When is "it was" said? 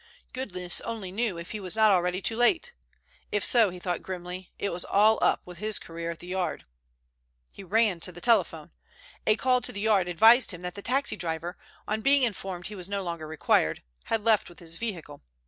4.57-4.83